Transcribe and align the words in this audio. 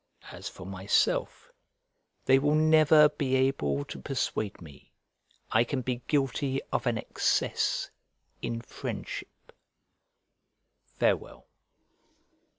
As 0.31 0.49
for 0.49 0.65
myself, 0.65 1.51
they 2.25 2.39
will 2.39 2.55
never 2.55 3.07
be 3.09 3.35
able 3.35 3.85
to 3.85 3.99
persuade 3.99 4.59
me 4.59 4.91
I 5.51 5.63
can 5.63 5.83
be 5.83 6.01
guilty 6.07 6.59
of 6.73 6.87
an 6.87 6.97
excess 6.97 7.91
in 8.41 8.61
friendship, 8.61 9.51
Farewell. 10.97 11.45